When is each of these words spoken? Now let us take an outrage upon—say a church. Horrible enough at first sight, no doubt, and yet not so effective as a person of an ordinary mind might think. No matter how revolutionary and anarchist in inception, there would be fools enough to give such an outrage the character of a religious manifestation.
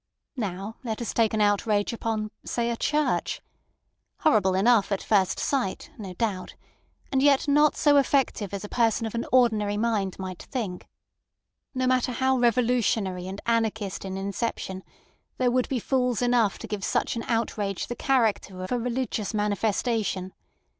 Now 0.37 0.77
let 0.83 0.99
us 0.99 1.13
take 1.13 1.31
an 1.31 1.41
outrage 1.41 1.93
upon—say 1.93 2.71
a 2.71 2.75
church. 2.75 3.39
Horrible 4.21 4.55
enough 4.55 4.91
at 4.91 5.03
first 5.03 5.37
sight, 5.39 5.91
no 5.95 6.15
doubt, 6.15 6.55
and 7.11 7.21
yet 7.21 7.47
not 7.47 7.77
so 7.77 7.97
effective 7.97 8.51
as 8.51 8.63
a 8.63 8.67
person 8.67 9.05
of 9.05 9.13
an 9.13 9.27
ordinary 9.31 9.77
mind 9.77 10.17
might 10.17 10.41
think. 10.41 10.87
No 11.75 11.85
matter 11.85 12.13
how 12.13 12.39
revolutionary 12.39 13.27
and 13.27 13.41
anarchist 13.45 14.03
in 14.03 14.17
inception, 14.17 14.83
there 15.37 15.51
would 15.51 15.69
be 15.69 15.77
fools 15.77 16.23
enough 16.23 16.57
to 16.57 16.67
give 16.67 16.83
such 16.83 17.15
an 17.15 17.21
outrage 17.27 17.85
the 17.85 17.95
character 17.95 18.63
of 18.63 18.71
a 18.71 18.79
religious 18.79 19.35
manifestation. 19.35 20.33